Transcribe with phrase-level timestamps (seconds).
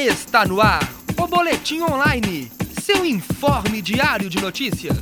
[0.00, 0.88] Está no ar
[1.20, 2.48] o Boletim Online,
[2.80, 4.96] seu informe diário de notícias.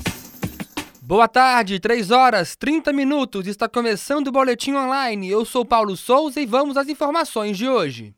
[1.03, 5.29] Boa tarde, 3 horas 30 minutos, está começando o Boletim Online.
[5.29, 8.15] Eu sou Paulo Souza e vamos às informações de hoje.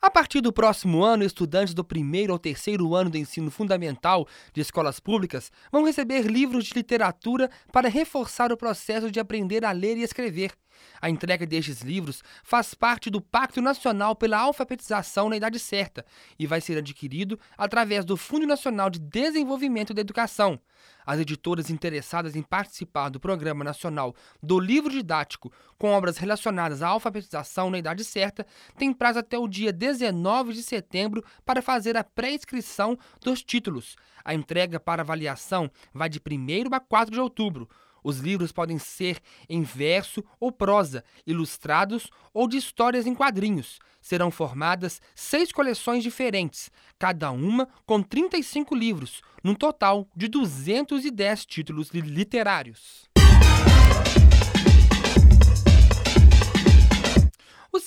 [0.00, 4.24] A partir do próximo ano, estudantes do primeiro ou terceiro ano do ensino fundamental
[4.54, 9.72] de escolas públicas vão receber livros de literatura para reforçar o processo de aprender a
[9.72, 10.52] ler e escrever.
[11.00, 16.04] A entrega destes livros faz parte do Pacto Nacional pela Alfabetização na Idade Certa
[16.38, 20.60] e vai ser adquirido através do Fundo Nacional de Desenvolvimento da Educação.
[21.04, 26.88] As editoras interessadas em participar do Programa Nacional do Livro Didático com obras relacionadas à
[26.88, 32.04] alfabetização na idade certa têm prazo até o dia 19 de setembro para fazer a
[32.04, 33.96] pré-inscrição dos títulos.
[34.24, 37.68] A entrega para avaliação vai de 1 a 4 de outubro.
[38.08, 43.78] Os livros podem ser em verso ou prosa, ilustrados ou de histórias em quadrinhos.
[44.00, 51.90] Serão formadas seis coleções diferentes, cada uma com 35 livros, num total de 210 títulos
[51.90, 53.10] literários.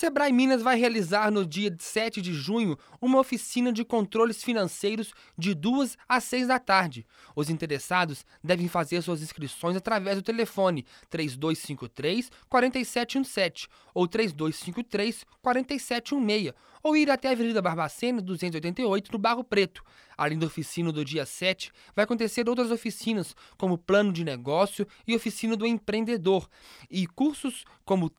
[0.01, 5.53] Sebrae Minas vai realizar no dia 7 de junho uma oficina de controles financeiros de
[5.53, 7.05] 2 às 6 da tarde.
[7.35, 16.51] Os interessados devem fazer suas inscrições através do telefone 3253 4717 ou 3253 4716
[16.83, 19.83] ou ir até a Avenida Barbacena 288 no Barro Preto.
[20.17, 25.15] Além da oficina do dia 7, vai acontecer outras oficinas, como plano de negócio e
[25.15, 26.47] oficina do empreendedor,
[26.89, 28.09] e cursos como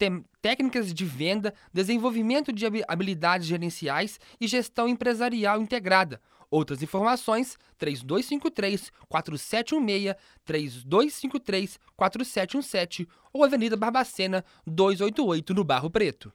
[0.40, 6.20] técnicas de venda, desenvolvimento de habilidades gerenciais e gestão empresarial integrada.
[6.50, 16.30] Outras informações: 3253 4716, 3253 4717 ou Avenida Barbacena 288 no Barro Preto.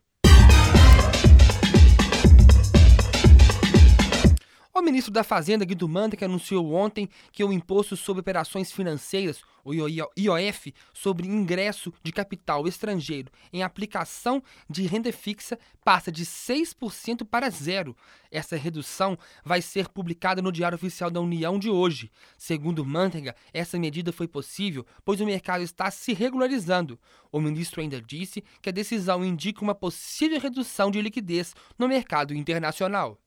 [4.78, 9.74] O ministro da Fazenda, Guido Mantega, anunciou ontem que o imposto sobre operações financeiras, o
[9.74, 17.50] IOF, sobre ingresso de capital estrangeiro em aplicação de renda fixa passa de 6% para
[17.50, 17.98] zero.
[18.30, 22.12] Essa redução vai ser publicada no Diário Oficial da União de hoje.
[22.38, 27.00] Segundo Mantega, essa medida foi possível pois o mercado está se regularizando.
[27.32, 32.36] O ministro ainda disse que a decisão indica uma possível redução de liquidez no mercado
[32.36, 33.20] internacional.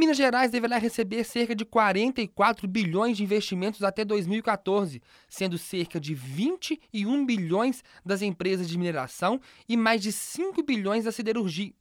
[0.00, 6.14] Minas Gerais deverá receber cerca de 44 bilhões de investimentos até 2014, sendo cerca de
[6.14, 9.38] 21 bilhões das empresas de mineração
[9.68, 11.18] e mais de 5 bilhões das,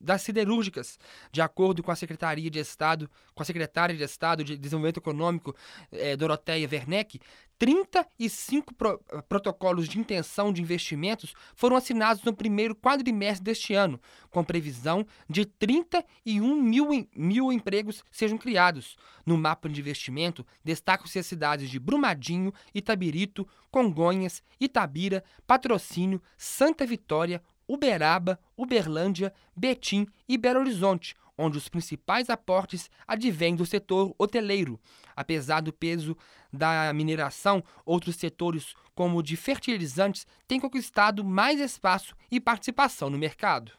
[0.01, 0.99] das siderúrgicas,
[1.31, 5.55] de acordo com a Secretaria de Estado, com a secretária de Estado de Desenvolvimento Econômico,
[5.89, 7.21] eh, Doroteia Werneck.
[7.59, 13.99] 35 pro, protocolos de intenção de investimentos foram assinados no primeiro quadrimestre deste ano,
[14.31, 18.95] com previsão de 31 mil, mil empregos sejam criados.
[19.25, 27.43] No mapa de investimento, destacam-se as cidades de Brumadinho, Itabirito, Congonhas, Itabira, Patrocínio, Santa Vitória,
[27.67, 34.77] Uberaba, Uberlândia, Betim e Belo Horizonte, onde os principais aportes advêm do setor hoteleiro.
[35.15, 36.17] Apesar do peso
[36.51, 43.17] da mineração, outros setores, como o de fertilizantes, têm conquistado mais espaço e participação no
[43.17, 43.71] mercado.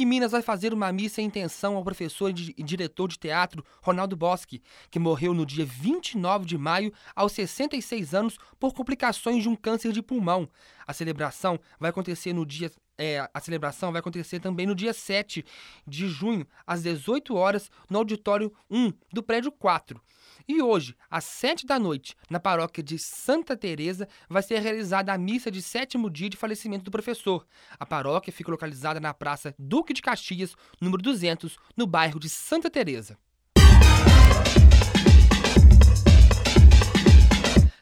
[0.00, 4.16] PUC Minas vai fazer uma missa em intenção ao professor e diretor de teatro Ronaldo
[4.16, 9.54] Boschi, que morreu no dia 29 de maio, aos 66 anos, por complicações de um
[9.54, 10.48] câncer de pulmão.
[10.86, 15.42] A celebração vai acontecer no dia é, a celebração vai acontecer também no dia 7
[15.86, 19.98] de junho, às 18 horas, no auditório 1 do prédio 4.
[20.46, 25.18] E hoje, às 7 da noite, na paróquia de Santa Teresa, vai ser realizada a
[25.18, 27.46] missa de sétimo dia de falecimento do professor.
[27.78, 32.68] A paróquia fica localizada na Praça Duque de Caxias, número 200, no bairro de Santa
[32.68, 33.16] Teresa.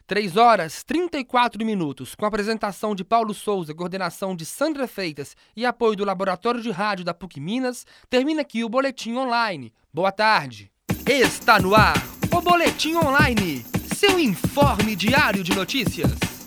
[0.08, 5.96] 3 horas 34 minutos, com apresentação de Paulo Souza, coordenação de Sandra Freitas e apoio
[5.96, 9.70] do Laboratório de Rádio da PUC Minas, termina aqui o Boletim Online.
[9.93, 10.72] Boa tarde.
[11.06, 11.94] Está no ar
[12.34, 13.62] o Boletim Online,
[13.94, 16.38] seu informe diário de notícias.